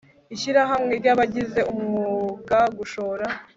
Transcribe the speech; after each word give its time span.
ishyirahamwe 0.35 0.93
ry 1.01 1.07
abagize 1.13 1.59
umwuga 1.73 2.57
gushora 2.77 3.25